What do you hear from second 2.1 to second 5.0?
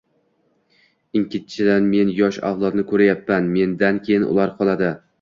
yosh avlodni koʻryapman, mendan keyin ular qoladi.